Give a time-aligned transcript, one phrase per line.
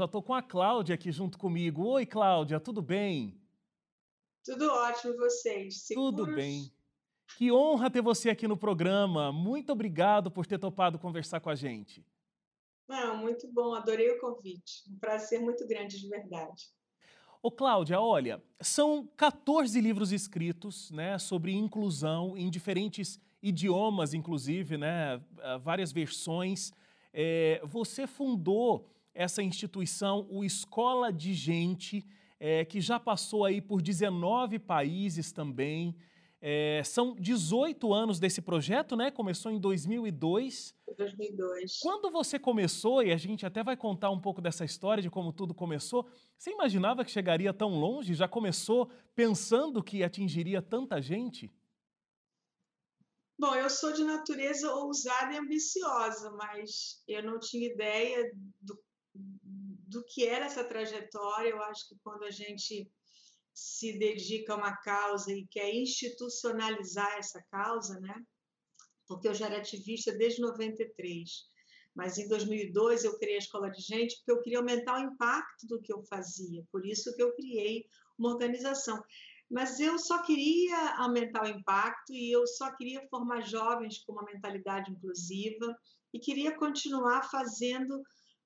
[0.00, 1.86] já estou com a Cláudia aqui junto comigo.
[1.86, 3.38] Oi, Cláudia, tudo bem?
[4.42, 5.82] Tudo ótimo, vocês?
[5.82, 6.16] Seguros?
[6.16, 6.72] Tudo bem.
[7.36, 9.30] Que honra ter você aqui no programa.
[9.30, 12.02] Muito obrigado por ter topado conversar com a gente.
[12.88, 14.90] Não, muito bom, adorei o convite.
[14.90, 16.70] Um prazer muito grande, de verdade.
[17.42, 25.22] Ô, Cláudia, olha, são 14 livros escritos né, sobre inclusão em diferentes idiomas, inclusive, né,
[25.62, 26.72] várias versões.
[27.12, 32.06] É, você fundou essa instituição, o Escola de Gente,
[32.38, 35.94] é, que já passou aí por 19 países também.
[36.42, 39.10] É, são 18 anos desse projeto, né?
[39.10, 40.74] Começou em 2002.
[40.96, 41.78] 2002.
[41.82, 45.34] Quando você começou, e a gente até vai contar um pouco dessa história de como
[45.34, 48.14] tudo começou, você imaginava que chegaria tão longe?
[48.14, 51.52] Já começou pensando que atingiria tanta gente?
[53.38, 58.30] Bom, eu sou de natureza ousada e ambiciosa, mas eu não tinha ideia
[58.60, 58.78] do,
[59.14, 61.50] do que era essa trajetória.
[61.50, 62.90] Eu acho que quando a gente
[63.52, 68.14] se dedica a uma causa e quer institucionalizar essa causa, né?
[69.06, 71.28] Porque eu já era ativista desde 93,
[71.94, 75.66] mas em 2002 eu criei a Escola de Gente porque eu queria aumentar o impacto
[75.66, 77.84] do que eu fazia, por isso que eu criei
[78.16, 79.02] uma organização.
[79.50, 84.22] Mas eu só queria aumentar o impacto e eu só queria formar jovens com uma
[84.22, 85.76] mentalidade inclusiva
[86.14, 88.00] e queria continuar fazendo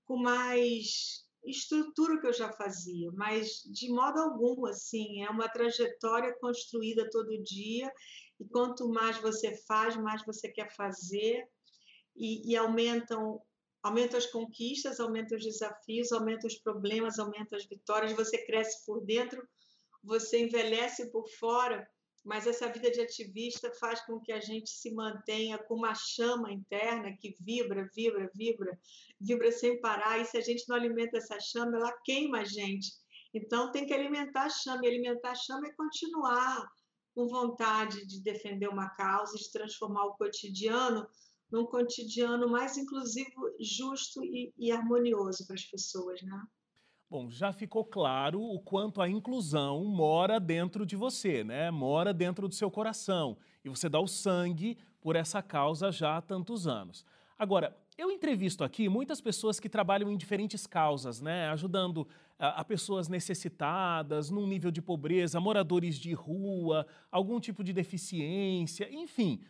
[0.06, 6.34] com mais estrutura que eu já fazia, mas de modo algum, assim, é uma trajetória
[6.40, 7.92] construída todo dia
[8.40, 11.46] e quanto mais você faz, mais você quer fazer
[12.16, 13.40] e, e aumentam
[13.82, 19.04] aumentam as conquistas, aumentam os desafios, aumentam os problemas, aumentam as vitórias, você cresce por
[19.04, 19.46] dentro,
[20.02, 21.86] você envelhece por fora
[22.24, 26.50] mas essa vida de ativista faz com que a gente se mantenha com uma chama
[26.50, 28.78] interna que vibra, vibra, vibra,
[29.20, 30.18] vibra sem parar.
[30.18, 32.92] E se a gente não alimenta essa chama, ela queima a gente.
[33.34, 34.80] Então tem que alimentar a chama.
[34.84, 36.66] E alimentar a chama é continuar
[37.14, 41.06] com vontade de defender uma causa, de transformar o cotidiano
[41.52, 46.42] num cotidiano mais inclusivo, justo e, e harmonioso para as pessoas, né?
[47.14, 51.70] Bom, já ficou claro o quanto a inclusão mora dentro de você, né?
[51.70, 53.36] Mora dentro do seu coração.
[53.64, 57.06] E você dá o sangue por essa causa já há tantos anos.
[57.38, 61.48] Agora, eu entrevisto aqui muitas pessoas que trabalham em diferentes causas, né?
[61.50, 62.04] Ajudando
[62.36, 68.92] a, a pessoas necessitadas, num nível de pobreza, moradores de rua, algum tipo de deficiência,
[68.92, 69.40] enfim.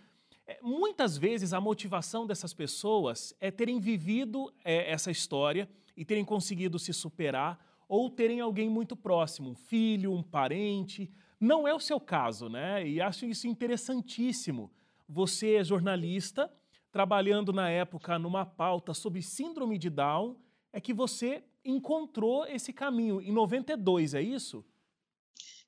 [0.46, 5.66] É, muitas vezes a motivação dessas pessoas é terem vivido é, essa história
[5.96, 11.12] e terem conseguido se superar ou terem alguém muito próximo, um filho, um parente.
[11.38, 12.86] Não é o seu caso, né?
[12.86, 14.72] E acho isso interessantíssimo.
[15.08, 16.50] Você é jornalista,
[16.90, 20.36] trabalhando na época numa pauta sobre síndrome de Down,
[20.72, 24.64] é que você encontrou esse caminho em 92, é isso?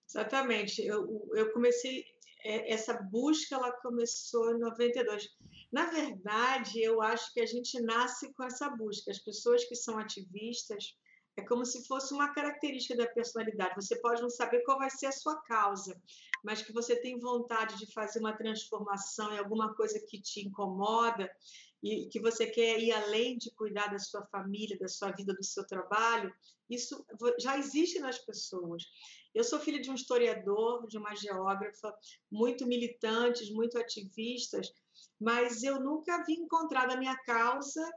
[0.08, 0.82] Exatamente.
[0.82, 2.04] Eu, eu comecei
[2.44, 5.28] é, essa busca, ela começou em 92.
[5.72, 9.10] Na verdade, eu acho que a gente nasce com essa busca.
[9.10, 10.96] As pessoas que são ativistas,
[11.36, 13.74] é como se fosse uma característica da personalidade.
[13.74, 16.00] Você pode não saber qual vai ser a sua causa,
[16.42, 21.30] mas que você tem vontade de fazer uma transformação em alguma coisa que te incomoda
[21.82, 25.44] e que você quer ir além de cuidar da sua família, da sua vida, do
[25.44, 26.34] seu trabalho,
[26.70, 27.04] isso
[27.38, 28.82] já existe nas pessoas.
[29.34, 31.94] Eu sou filha de um historiador, de uma geógrafa,
[32.30, 34.72] muito militantes, muito ativistas,
[35.20, 37.88] mas eu nunca vi encontrado a minha causa.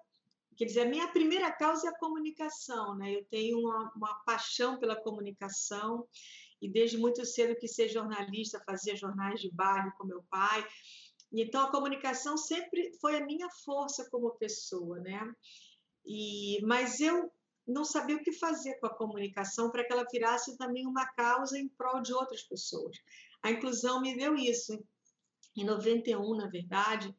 [0.56, 3.16] Quer dizer, a minha primeira causa é a comunicação, né?
[3.16, 6.08] Eu tenho uma, uma paixão pela comunicação
[6.62, 10.66] e desde muito cedo que ser jornalista, fazia jornais de bairro com meu pai.
[11.32, 15.34] Então a comunicação sempre foi a minha força como pessoa, né?
[16.06, 17.32] E mas eu
[17.68, 21.58] não sabia o que fazer com a comunicação para que ela virasse também uma causa
[21.58, 22.98] em prol de outras pessoas.
[23.44, 24.74] A inclusão me deu isso.
[25.60, 27.14] Em 91, na verdade,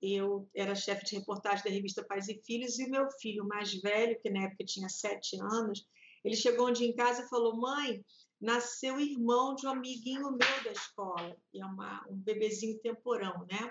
[0.00, 3.74] eu era chefe de reportagem da revista Pais e Filhos e o meu filho mais
[3.74, 5.86] velho, que na época tinha sete anos,
[6.24, 8.02] ele chegou um dia em casa e falou: Mãe,
[8.40, 13.70] nasceu irmão de um amiguinho meu da escola, e é uma, um bebezinho temporão, né?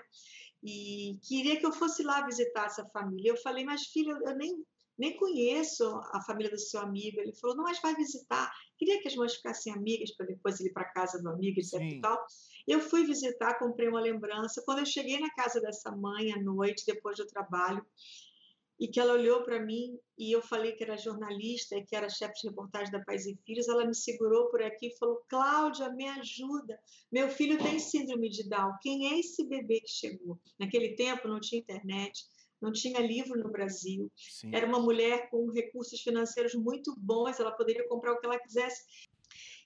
[0.62, 3.30] E queria que eu fosse lá visitar essa família.
[3.30, 4.64] Eu falei: Mas filho, eu nem
[4.98, 7.20] nem conheço a família do seu amigo.
[7.20, 8.52] Ele falou, não, mas vai visitar.
[8.78, 12.00] Queria que as mães ficassem amigas para depois ir para casa do amigo, etc e
[12.00, 12.24] tal.
[12.66, 14.62] Eu fui visitar, comprei uma lembrança.
[14.64, 17.84] Quando eu cheguei na casa dessa mãe à noite, depois do trabalho,
[18.82, 22.08] e que ela olhou para mim e eu falei que era jornalista e que era
[22.08, 25.88] chefe de reportagem da Pais e Filhos, ela me segurou por aqui e falou: Cláudia,
[25.90, 26.76] me ajuda.
[27.10, 28.72] Meu filho tem síndrome de Down.
[28.80, 30.36] Quem é esse bebê que chegou?
[30.58, 32.24] Naquele tempo não tinha internet,
[32.60, 34.10] não tinha livro no Brasil.
[34.16, 34.50] Sim.
[34.52, 38.82] Era uma mulher com recursos financeiros muito bons, ela poderia comprar o que ela quisesse.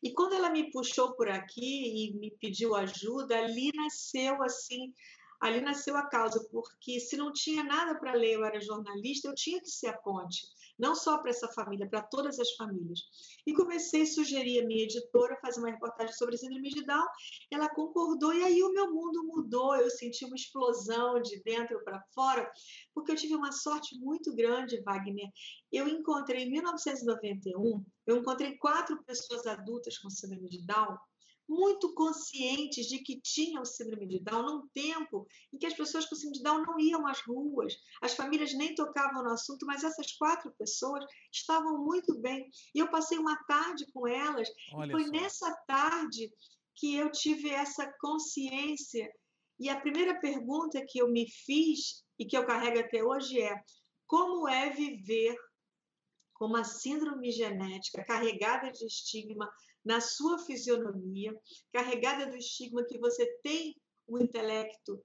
[0.06, 4.94] E quando ela me puxou por aqui e me pediu ajuda, ali nasceu assim
[5.40, 9.34] ali nasceu a causa, porque se não tinha nada para ler, eu era jornalista, eu
[9.34, 10.46] tinha que ser a ponte,
[10.78, 13.00] não só para essa família, para todas as famílias.
[13.46, 17.06] E comecei a sugerir a minha editora fazer uma reportagem sobre síndrome de Down,
[17.50, 22.02] ela concordou e aí o meu mundo mudou, eu senti uma explosão de dentro para
[22.14, 22.50] fora,
[22.94, 25.30] porque eu tive uma sorte muito grande, Wagner.
[25.72, 30.96] Eu encontrei em 1991, eu encontrei quatro pessoas adultas com síndrome de Down
[31.48, 36.14] muito conscientes de que tinham síndrome de Down num tempo em que as pessoas com
[36.14, 40.12] síndrome de Down não iam às ruas, as famílias nem tocavam no assunto, mas essas
[40.12, 42.48] quatro pessoas estavam muito bem.
[42.74, 45.10] E eu passei uma tarde com elas, Olha e foi só.
[45.10, 46.32] nessa tarde
[46.74, 49.10] que eu tive essa consciência.
[49.58, 53.58] E a primeira pergunta que eu me fiz e que eu carrego até hoje é:
[54.06, 55.36] como é viver
[56.34, 59.50] com uma síndrome genética carregada de estigma,
[59.86, 61.32] na sua fisionomia,
[61.72, 63.74] carregada do estigma que você tem
[64.06, 65.00] o intelecto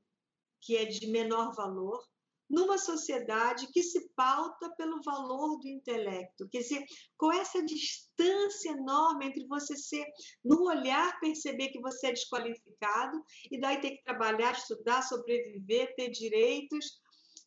[0.59, 2.03] que é de menor valor,
[2.49, 6.47] numa sociedade que se pauta pelo valor do intelecto.
[6.49, 6.85] Quer dizer,
[7.17, 10.05] com essa distância enorme entre você ser,
[10.43, 16.09] no olhar, perceber que você é desqualificado e daí ter que trabalhar, estudar, sobreviver, ter
[16.09, 16.99] direitos,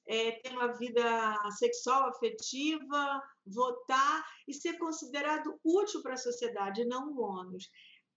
[0.06, 7.11] é, ter uma vida sexual, afetiva, votar e ser considerado útil para a sociedade, não
[7.12, 7.71] um ônus.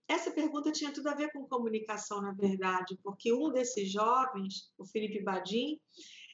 [0.07, 4.85] Essa pergunta tinha tudo a ver com comunicação, na verdade, porque um desses jovens, o
[4.85, 5.79] Felipe Badim,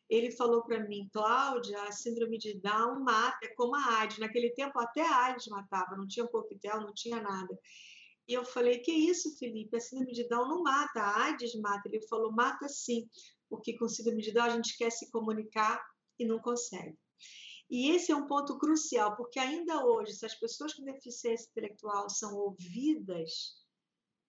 [0.10, 4.20] ele falou para mim, Cláudia, a síndrome de Down mata, é como a AIDS.
[4.20, 7.58] Naquele tempo até a AIDS matava, não tinha coquetel, não tinha nada.
[8.28, 9.76] E eu falei, que isso, Felipe?
[9.76, 11.90] A síndrome de Down não mata, a AIDS mata.
[11.90, 13.10] Ele falou, mata sim,
[13.50, 15.81] porque com síndrome de Down a gente quer se comunicar
[16.19, 16.98] e não consegue.
[17.69, 22.10] E esse é um ponto crucial, porque ainda hoje, se as pessoas com deficiência intelectual
[22.10, 23.63] são ouvidas,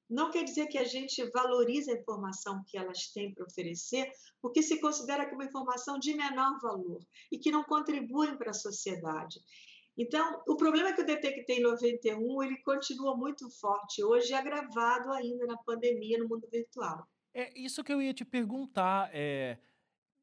[0.09, 4.63] não quer dizer que a gente valoriza a informação que elas têm para oferecer, porque
[4.63, 7.01] se considera é uma informação de menor valor
[7.33, 9.41] e que não contribuem para a sociedade.
[9.97, 15.47] Então, o problema que eu detectei em 91, ele continua muito forte hoje, agravado ainda
[15.47, 17.07] na pandemia, no mundo virtual.
[17.35, 19.11] É isso que eu ia te perguntar.
[19.13, 19.59] É,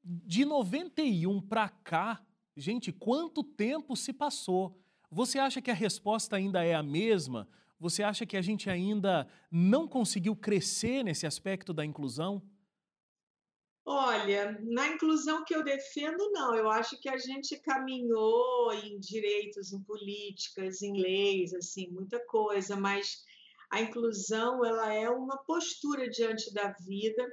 [0.03, 2.25] de 91 para cá,
[2.55, 4.77] Gente, quanto tempo se passou?
[5.09, 7.47] Você acha que a resposta ainda é a mesma?
[7.79, 12.41] Você acha que a gente ainda não conseguiu crescer nesse aspecto da inclusão?
[13.83, 16.53] Olha, na inclusão que eu defendo, não.
[16.53, 22.75] Eu acho que a gente caminhou em direitos, em políticas, em leis, assim, muita coisa,
[22.75, 23.25] mas
[23.71, 27.25] a inclusão ela é uma postura diante da vida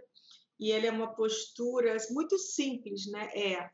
[0.58, 3.28] e ela é uma postura muito simples, né?
[3.34, 3.70] É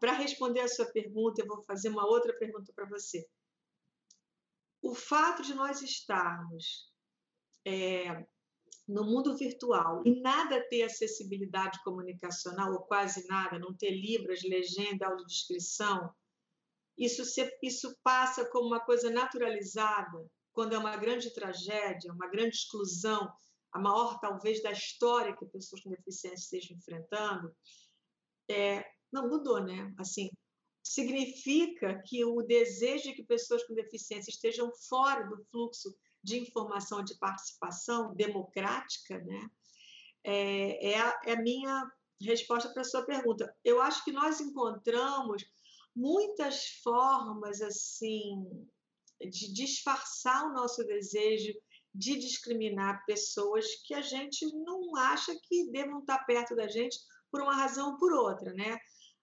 [0.00, 3.26] para responder a sua pergunta, eu vou fazer uma outra pergunta para você.
[4.80, 6.92] O fato de nós estarmos
[7.66, 8.24] é,
[8.86, 15.08] no mundo virtual e nada ter acessibilidade comunicacional, ou quase nada, não ter libras, legenda,
[15.08, 16.14] audiodescrição,
[16.96, 22.56] isso, se, isso passa como uma coisa naturalizada quando é uma grande tragédia, uma grande
[22.56, 23.30] exclusão,
[23.72, 27.54] a maior talvez da história que pessoas com deficiência estejam enfrentando,
[28.48, 29.92] é, não mudou, né?
[29.98, 30.30] Assim,
[30.82, 37.02] significa que o desejo de que pessoas com deficiência estejam fora do fluxo de informação
[37.02, 39.50] de participação democrática, né?
[40.22, 43.54] É, é, a, é a minha resposta para a sua pergunta.
[43.64, 45.44] Eu acho que nós encontramos
[45.94, 48.66] muitas formas assim
[49.28, 51.52] de disfarçar o nosso desejo
[51.94, 56.98] de discriminar pessoas que a gente não acha que devam estar perto da gente
[57.30, 58.76] por uma razão ou por outra, né?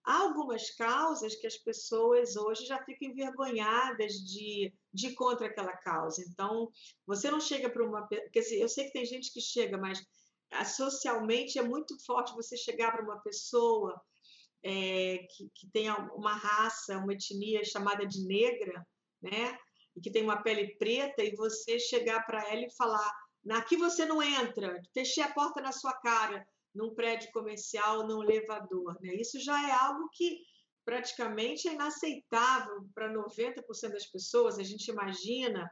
[0.03, 5.75] Há algumas causas que as pessoas hoje já ficam envergonhadas de, de ir contra aquela
[5.77, 6.24] causa.
[6.27, 6.72] Então,
[7.05, 8.08] você não chega para uma.
[8.08, 10.01] Quer dizer, eu sei que tem gente que chega, mas
[10.51, 14.01] ah, socialmente é muito forte você chegar para uma pessoa
[14.63, 18.86] é, que, que tem uma raça, uma etnia chamada de negra,
[19.22, 19.58] né?
[19.95, 23.12] E que tem uma pele preta, e você chegar para ela e falar:
[23.51, 28.98] aqui você não entra, fechei a porta na sua cara num prédio comercial, num elevador.
[29.01, 29.15] Né?
[29.15, 30.39] Isso já é algo que
[30.86, 34.57] praticamente é inaceitável para 90% das pessoas.
[34.57, 35.69] A gente imagina.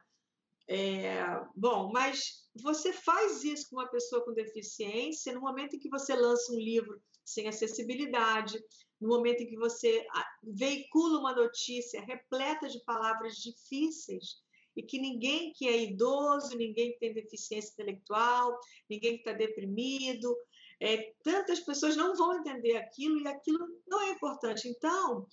[0.71, 1.23] É,
[1.55, 6.13] bom, mas você faz isso com uma pessoa com deficiência no momento em que você
[6.13, 8.63] lança um livro sem acessibilidade,
[8.99, 10.05] no momento em que você
[10.43, 14.41] veicula uma notícia repleta de palavras difíceis
[14.75, 18.57] e que ninguém que é idoso, ninguém que tem deficiência intelectual,
[18.89, 20.35] ninguém que está deprimido,
[20.79, 24.67] é, tantas pessoas não vão entender aquilo e aquilo não é importante.
[24.67, 25.27] Então,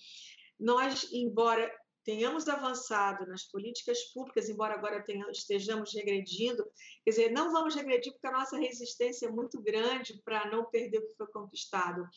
[0.59, 1.71] nós, embora
[2.03, 6.63] tenhamos avançado nas políticas públicas, embora agora tenhamos, estejamos regredindo,
[7.03, 10.99] quer dizer, não vamos regredir porque a nossa resistência é muito grande para não perder
[10.99, 12.07] o que foi conquistado.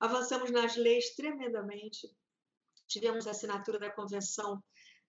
[0.00, 2.10] Avançamos nas leis tremendamente,
[2.86, 4.62] tivemos a assinatura da Convenção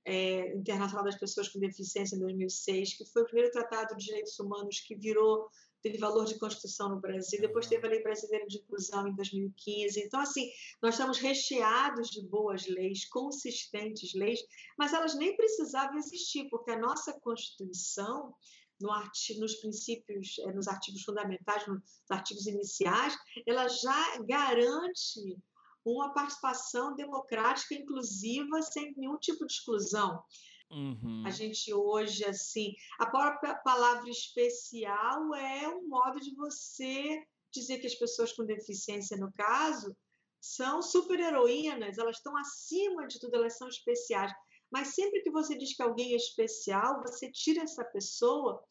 [0.06, 4.39] é, Internacional das Pessoas com Deficiência em 2006, que foi o primeiro tratado de direitos
[4.39, 5.50] humanos que virou
[5.86, 10.01] teve valor de Constituição no Brasil, depois teve a Lei Brasileira de Inclusão em 2015.
[10.01, 10.50] Então, assim,
[10.82, 14.39] nós estamos recheados de boas leis, consistentes leis,
[14.75, 18.34] mas elas nem precisavam existir, porque a nossa Constituição,
[18.79, 23.15] no artigo, nos princípios, eh, nos artigos fundamentais, nos artigos iniciais,
[23.48, 25.38] ela já garante
[25.86, 30.24] uma participação democrática inclusiva sem nenhum tipo de exclusão.
[30.72, 31.24] Uhum.
[31.25, 37.88] A gente hoje, assim, a própria palavra especial é um modo de você dizer que
[37.88, 39.96] as pessoas com deficiência, no caso,
[40.41, 44.32] são super-heroínas, elas estão acima de tudo, elas são especiais.
[44.75, 48.62] Mas sempre que você diz que alguém é especial, você tira essa pessoa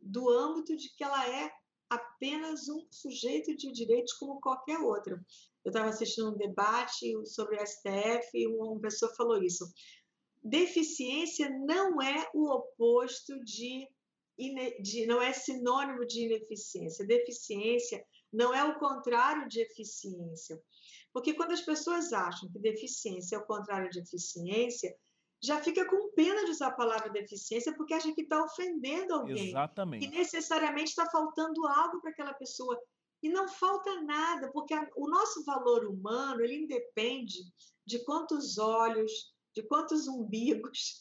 [0.00, 1.50] do âmbito de que ela é
[1.90, 5.16] apenas um sujeito de direitos como qualquer outro.
[5.64, 9.64] Eu estava assistindo um debate sobre o STF e uma pessoa falou isso
[10.44, 13.88] deficiência não é o oposto de,
[14.80, 17.04] de, não é sinônimo de ineficiência.
[17.04, 18.00] Deficiência
[18.32, 20.62] não é o contrário de eficiência.
[21.12, 24.94] Porque quando as pessoas acham que deficiência é o contrário de eficiência,
[25.42, 29.48] já fica com pena de usar a palavra deficiência porque acha que está ofendendo alguém.
[29.48, 30.06] Exatamente.
[30.06, 32.78] E necessariamente está faltando algo para aquela pessoa.
[33.22, 37.38] E não falta nada, porque a, o nosso valor humano ele independe
[37.86, 39.12] de quantos olhos,
[39.54, 41.00] de quantos umbigos,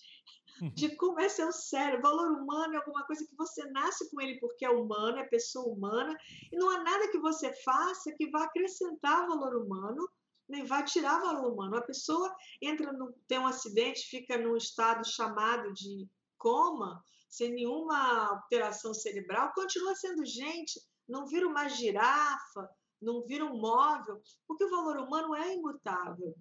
[0.73, 2.01] de como é seu cérebro.
[2.09, 5.71] Valor humano é alguma coisa que você nasce com ele porque é humano, é pessoa
[5.71, 6.15] humana,
[6.51, 10.09] e não há nada que você faça que vá acrescentar valor humano,
[10.47, 11.77] nem vá tirar valor humano.
[11.77, 18.29] A pessoa entra no, tem um acidente, fica num estado chamado de coma, sem nenhuma
[18.29, 22.69] alteração cerebral, continua sendo gente, não vira uma girafa,
[23.01, 26.35] não vira um móvel, porque o valor humano é imutável.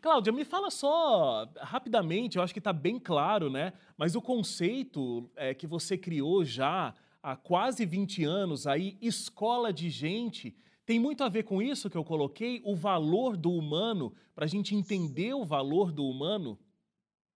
[0.00, 3.72] Cláudia, me fala só rapidamente, eu acho que está bem claro, né?
[3.98, 9.90] Mas o conceito é, que você criou já há quase 20 anos, aí, escola de
[9.90, 10.56] gente,
[10.90, 14.48] tem muito a ver com isso que eu coloquei, o valor do humano, para a
[14.48, 16.58] gente entender o valor do humano?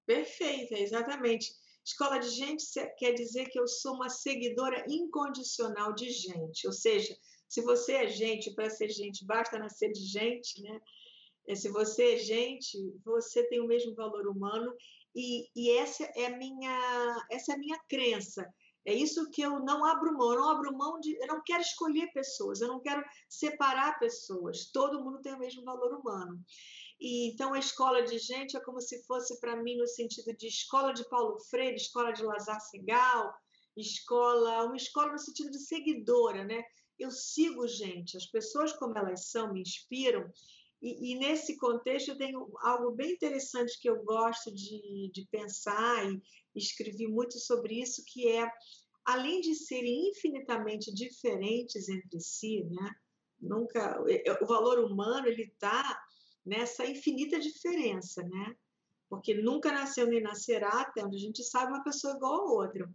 [0.04, 1.52] Perfeito, exatamente.
[1.84, 2.64] Escola de gente
[2.99, 7.16] quer dizer que eu sou uma seguidora incondicional de gente, ou seja,
[7.49, 10.80] se você é gente, para ser gente, basta nascer de gente, né?
[11.46, 14.75] É, se você é gente, você tem o mesmo valor humano
[15.14, 18.52] e, e essa é a minha essa é a minha crença.
[18.87, 20.33] É isso que eu não abro mão.
[20.33, 21.17] Eu não abro mão de.
[21.21, 22.61] Eu não quero escolher pessoas.
[22.61, 24.71] Eu não quero separar pessoas.
[24.73, 26.38] Todo mundo tem o mesmo valor humano.
[27.00, 30.47] E então a escola de gente é como se fosse para mim no sentido de
[30.47, 33.35] escola de Paulo Freire, escola de Lazar Segal,
[33.76, 36.62] escola, uma escola no sentido de seguidora, né?
[36.99, 38.17] Eu sigo gente.
[38.17, 40.31] As pessoas como elas são me inspiram
[40.85, 46.05] e, e, nesse contexto, eu tenho algo bem interessante que eu gosto de, de pensar
[46.07, 46.21] e
[46.55, 48.47] escrevi muito sobre isso, que é,
[49.03, 52.95] além de serem infinitamente diferentes entre si, né?
[53.41, 53.99] Nunca,
[54.43, 55.99] o valor humano ele está
[56.45, 58.55] nessa infinita diferença, né?
[59.09, 62.95] Porque nunca nasceu nem nascerá, até onde a gente sabe, uma pessoa igual a outra.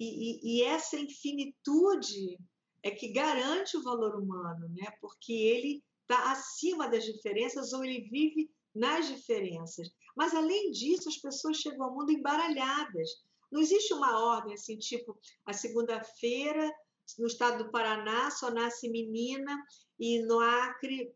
[0.00, 2.36] E, e, e essa infinitude
[2.82, 4.90] é que garante o valor humano, né?
[5.00, 9.90] Porque ele está acima das diferenças ou ele vive nas diferenças.
[10.16, 13.10] Mas, além disso, as pessoas chegam ao mundo embaralhadas.
[13.50, 16.72] Não existe uma ordem assim, tipo, a segunda-feira,
[17.18, 19.56] no estado do Paraná, só nasce menina,
[19.98, 21.14] e no Acre,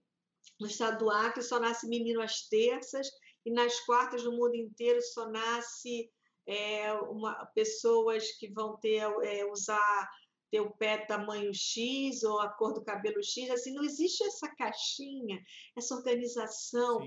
[0.60, 3.08] no estado do Acre, só nasce menino às terças,
[3.44, 6.10] e nas quartas no mundo inteiro só nasce
[6.46, 10.10] é, uma, pessoas que vão ter é, usar
[10.50, 14.48] ter o pé tamanho X ou a cor do cabelo X, assim, não existe essa
[14.56, 15.42] caixinha,
[15.76, 17.00] essa organização.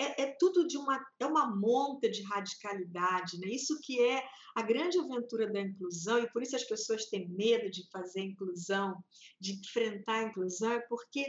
[0.00, 3.48] É, é, tudo de uma é uma monta de radicalidade, né?
[3.48, 4.22] Isso que é
[4.54, 8.96] a grande aventura da inclusão e por isso as pessoas têm medo de fazer inclusão,
[9.40, 11.26] de enfrentar a inclusão, é porque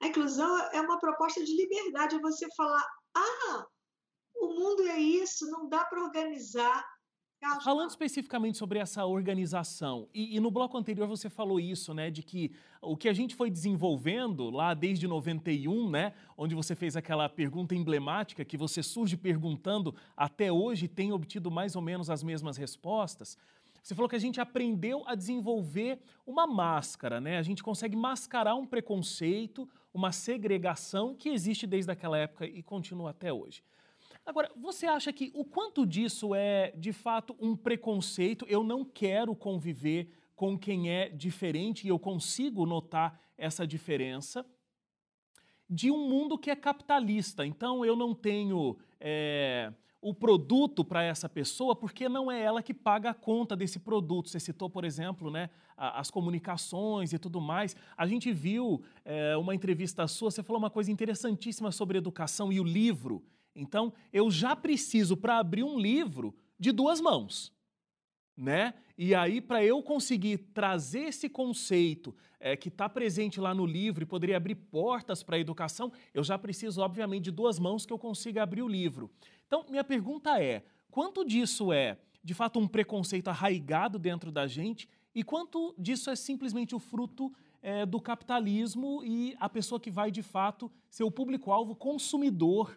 [0.00, 2.84] a inclusão é uma proposta de liberdade, é você falar,
[3.16, 3.66] ah,
[4.36, 6.84] o mundo é isso, não dá para organizar
[7.64, 12.22] Falando especificamente sobre essa organização, e, e, no bloco anterior você falou isso, né, de
[12.22, 17.28] que o que a gente foi desenvolvendo lá desde 91, né, onde você fez aquela
[17.28, 22.56] pergunta emblemática que você surge perguntando até hoje tem obtido mais ou menos as mesmas
[22.56, 23.36] respostas.
[23.82, 27.38] Você falou que a gente aprendeu a desenvolver uma máscara, né?
[27.38, 33.10] A gente consegue mascarar um preconceito, uma segregação que existe desde aquela época e continua
[33.10, 33.64] até hoje.
[34.24, 38.46] Agora, você acha que o quanto disso é de fato um preconceito?
[38.48, 44.46] Eu não quero conviver com quem é diferente e eu consigo notar essa diferença
[45.68, 47.44] de um mundo que é capitalista.
[47.44, 52.74] Então, eu não tenho é, o produto para essa pessoa porque não é ela que
[52.74, 54.28] paga a conta desse produto.
[54.28, 57.74] Você citou, por exemplo, né, as comunicações e tudo mais.
[57.96, 62.60] A gente viu é, uma entrevista sua, você falou uma coisa interessantíssima sobre educação e
[62.60, 63.24] o livro.
[63.54, 67.52] Então, eu já preciso, para abrir um livro, de duas mãos.
[68.36, 68.74] Né?
[68.96, 74.02] E aí, para eu conseguir trazer esse conceito é, que está presente lá no livro
[74.02, 77.92] e poderia abrir portas para a educação, eu já preciso, obviamente, de duas mãos que
[77.92, 79.10] eu consiga abrir o livro.
[79.46, 84.88] Então, minha pergunta é: quanto disso é, de fato, um preconceito arraigado dentro da gente
[85.14, 90.10] e quanto disso é simplesmente o fruto é, do capitalismo e a pessoa que vai,
[90.10, 92.76] de fato, ser o público-alvo consumidor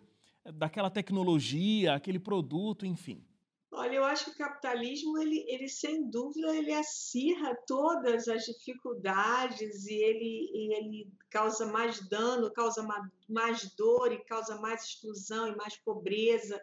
[0.54, 3.25] daquela tecnologia, aquele produto, enfim?
[3.72, 9.86] Olha, eu acho que o capitalismo, ele, ele sem dúvida, ele acirra todas as dificuldades
[9.86, 12.88] e ele, e ele causa mais dano, causa
[13.28, 16.62] mais dor e causa mais exclusão e mais pobreza.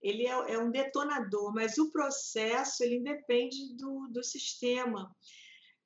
[0.00, 5.12] Ele é, é um detonador, mas o processo, ele independe do, do sistema,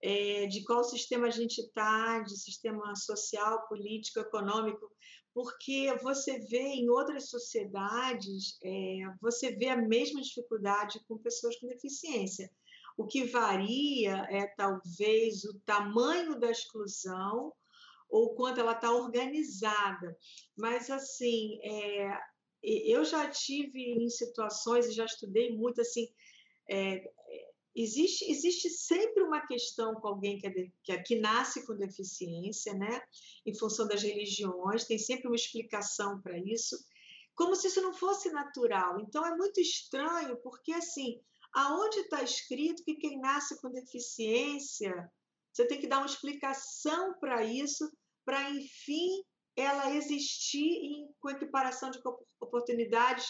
[0.03, 4.91] é, de qual sistema a gente está, de sistema social, político, econômico
[5.37, 11.66] porque você vê em outras sociedades, é, você vê a mesma dificuldade com pessoas com
[11.66, 12.50] deficiência.
[12.97, 17.52] O que varia é talvez o tamanho da exclusão
[18.09, 20.16] ou quanto ela está organizada.
[20.57, 22.19] Mas, assim, é,
[22.62, 26.09] eu já tive em situações e já estudei muito, assim,
[26.71, 27.05] é,
[27.78, 31.76] Existe, existe sempre uma questão com alguém que, é de, que, é, que, nasce com
[31.76, 33.02] deficiência, né?
[33.45, 36.75] em função das religiões, tem sempre uma explicação para isso,
[37.35, 38.99] como se isso não fosse natural.
[39.00, 41.21] Então é muito estranho, porque assim,
[41.52, 45.12] aonde está escrito que quem nasce com deficiência,
[45.52, 47.91] você tem que dar uma explicação para isso,
[48.25, 49.23] para enfim
[49.56, 51.99] ela existir em, com equiparação de
[52.41, 53.26] oportunidades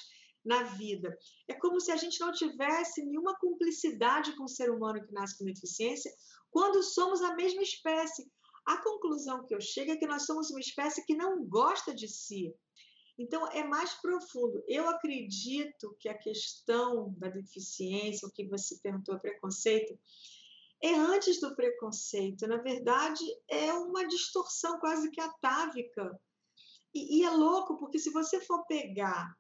[0.47, 1.17] na vida.
[1.49, 5.37] É como se a gente não tivesse nenhuma cumplicidade com o ser humano que nasce
[5.37, 6.13] com deficiência,
[6.51, 8.31] quando somos a mesma espécie.
[8.65, 12.09] A conclusão que eu chego é que nós somos uma espécie que não gosta de
[12.09, 12.55] si.
[13.19, 14.63] Então, é mais profundo.
[14.69, 19.99] Eu acredito que a questão da deficiência, o que você perguntou, preconceito,
[20.83, 22.47] é antes do preconceito.
[22.47, 26.21] Na verdade, é uma distorção quase que atávica.
[26.95, 29.35] E, e é louco, porque se você for pegar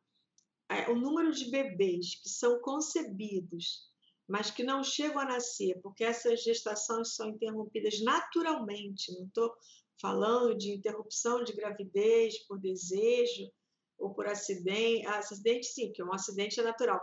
[0.88, 3.88] o número de bebês que são concebidos,
[4.28, 9.52] mas que não chegam a nascer, porque essas gestações são interrompidas naturalmente, não estou
[10.00, 13.50] falando de interrupção de gravidez por desejo
[13.98, 17.00] ou por acidente, ah, acidente sim, que um acidente é natural,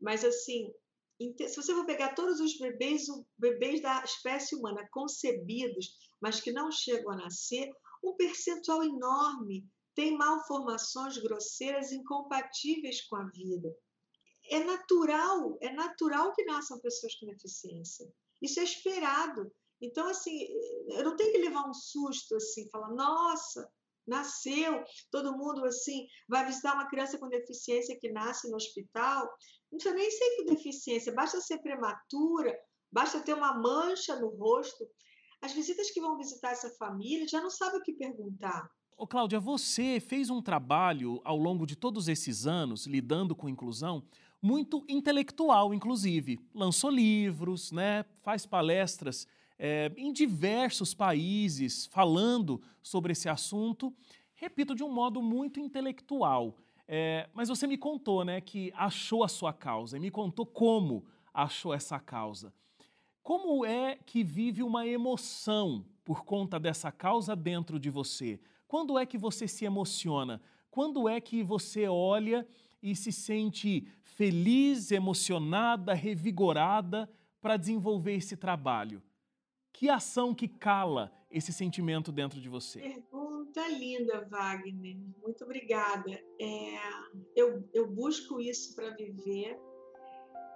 [0.00, 0.72] mas assim,
[1.18, 6.70] se você for pegar todos os bebês, bebês da espécie humana concebidos, mas que não
[6.70, 7.68] chegam a nascer,
[8.04, 9.66] um percentual enorme
[9.98, 13.68] tem malformações grosseiras incompatíveis com a vida.
[14.48, 18.08] É natural, é natural que nasçam pessoas com deficiência.
[18.40, 19.52] Isso é esperado.
[19.82, 20.46] Então, assim,
[20.90, 23.68] eu não tenho que levar um susto assim, falar, nossa,
[24.06, 29.28] nasceu, todo mundo assim, vai visitar uma criança com deficiência que nasce no hospital.
[29.72, 32.56] Não precisa nem ser com deficiência, basta ser prematura,
[32.92, 34.88] basta ter uma mancha no rosto.
[35.42, 38.70] As visitas que vão visitar essa família já não sabem o que perguntar.
[39.00, 44.02] Ô, Cláudia, você fez um trabalho ao longo de todos esses anos lidando com inclusão
[44.42, 46.40] muito intelectual, inclusive.
[46.52, 48.04] Lançou livros, né?
[48.22, 49.24] faz palestras
[49.56, 53.94] é, em diversos países falando sobre esse assunto.
[54.34, 56.56] Repito, de um modo muito intelectual.
[56.88, 61.06] É, mas você me contou né, que achou a sua causa e me contou como
[61.32, 62.52] achou essa causa.
[63.22, 68.40] Como é que vive uma emoção por conta dessa causa dentro de você?
[68.68, 70.42] Quando é que você se emociona?
[70.70, 72.46] Quando é que você olha
[72.82, 79.02] e se sente feliz, emocionada, revigorada para desenvolver esse trabalho?
[79.72, 82.80] Que ação que cala esse sentimento dentro de você?
[82.80, 84.98] Pergunta linda, Wagner.
[85.22, 86.10] Muito obrigada.
[86.38, 86.78] É,
[87.34, 89.58] eu, eu busco isso para viver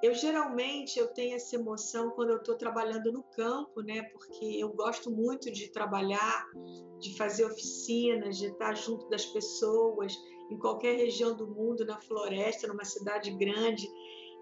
[0.03, 4.03] eu geralmente eu tenho essa emoção quando eu estou trabalhando no campo, né?
[4.03, 6.45] Porque eu gosto muito de trabalhar,
[6.99, 10.13] de fazer oficinas, de estar junto das pessoas
[10.51, 13.89] em qualquer região do mundo, na floresta, numa cidade grande.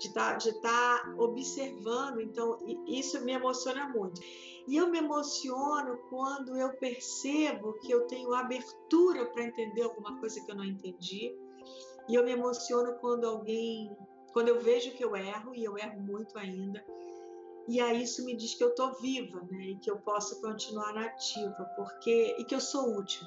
[0.00, 2.22] de estar tá, de tá observando.
[2.22, 4.18] Então, isso me emociona muito.
[4.66, 10.40] E eu me emociono quando eu percebo que eu tenho abertura para entender alguma coisa
[10.42, 11.34] que eu não entendi.
[12.08, 13.94] E eu me emociono quando alguém,
[14.32, 16.84] quando eu vejo que eu erro, e eu erro muito ainda,
[17.68, 19.66] e aí isso me diz que eu estou viva, né?
[19.66, 23.26] E que eu posso continuar nativa, porque e que eu sou útil.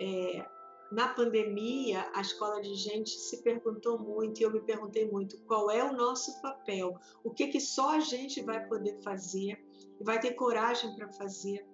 [0.00, 0.44] É,
[0.90, 5.70] na pandemia, a escola de gente se perguntou muito, e eu me perguntei muito, qual
[5.70, 6.98] é o nosso papel?
[7.22, 9.64] O que, que só a gente vai poder fazer,
[10.00, 11.66] vai ter coragem para fazer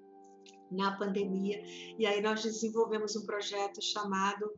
[0.70, 1.62] na pandemia?
[1.98, 4.53] E aí nós desenvolvemos um projeto chamado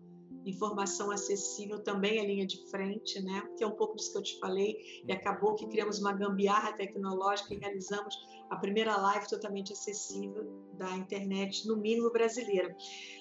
[0.44, 3.42] informação acessível também é linha de frente, né?
[3.57, 4.76] Que é um pouco disso que eu te falei.
[5.07, 8.14] E acabou que criamos uma gambiarra tecnológica e realizamos
[8.50, 12.74] a primeira live totalmente acessível da internet, no mínimo brasileira.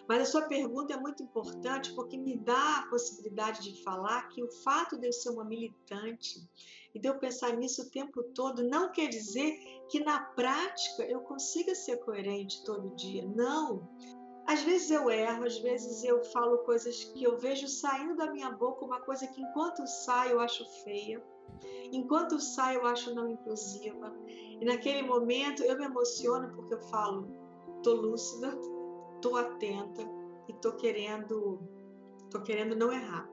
[0.08, 4.44] Mas a sua pergunta é muito importante porque me dá a possibilidade de falar que
[4.44, 6.42] o fato de eu ser uma militante
[6.94, 9.58] e de eu pensar nisso o tempo todo não quer dizer
[9.90, 13.26] que na prática eu consiga ser coerente todo dia.
[13.26, 13.88] Não.
[14.52, 18.52] Às vezes eu erro, às vezes eu falo coisas que eu vejo saindo da minha
[18.52, 21.24] boca, uma coisa que enquanto sai eu acho feia,
[21.90, 24.14] enquanto sai eu acho não inclusiva.
[24.28, 27.30] E naquele momento eu me emociono porque eu falo,
[27.82, 28.52] tô lúcida,
[29.22, 30.02] tô atenta
[30.50, 31.58] e tô querendo,
[32.30, 33.30] tô querendo não errar.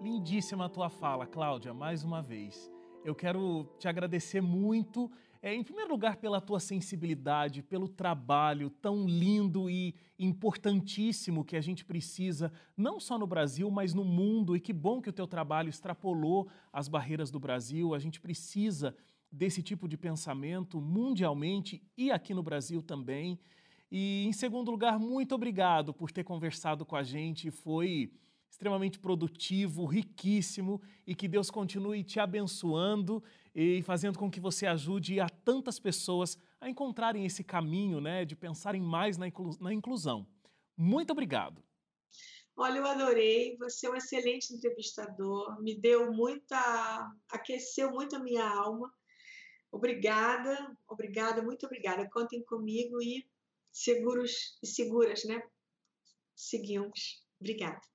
[0.00, 2.72] Lindíssima a tua fala, Cláudia, mais uma vez.
[3.04, 5.10] Eu quero te agradecer muito
[5.42, 11.62] é, em primeiro lugar, pela tua sensibilidade, pelo trabalho tão lindo e importantíssimo que a
[11.62, 14.54] gente precisa, não só no Brasil, mas no mundo.
[14.54, 17.94] E que bom que o teu trabalho extrapolou as barreiras do Brasil.
[17.94, 18.94] A gente precisa
[19.32, 23.38] desse tipo de pensamento mundialmente e aqui no Brasil também.
[23.90, 27.50] E, em segundo lugar, muito obrigado por ter conversado com a gente.
[27.50, 28.12] Foi
[28.50, 33.22] extremamente produtivo, riquíssimo e que Deus continue te abençoando
[33.54, 38.36] e fazendo com que você ajude a tantas pessoas a encontrarem esse caminho, né, de
[38.36, 40.26] pensarem mais na, inclu na inclusão.
[40.76, 41.62] Muito obrigado.
[42.56, 43.56] Olha, eu adorei.
[43.56, 45.62] Você é um excelente entrevistador.
[45.62, 48.92] Me deu muita, aqueceu muito a minha alma.
[49.72, 52.08] Obrigada, obrigada, muito obrigada.
[52.10, 53.26] Contem comigo e
[53.72, 55.42] seguros e seguras, né?
[56.34, 57.24] Seguimos.
[57.40, 57.90] Obrigada.